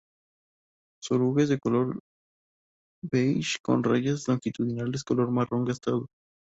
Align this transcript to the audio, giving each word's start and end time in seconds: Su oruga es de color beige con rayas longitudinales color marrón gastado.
Su 1.03 1.13
oruga 1.13 1.43
es 1.43 1.49
de 1.49 1.59
color 1.59 1.99
beige 3.03 3.57
con 3.61 3.83
rayas 3.83 4.27
longitudinales 4.27 5.03
color 5.03 5.29
marrón 5.29 5.63
gastado. 5.63 6.07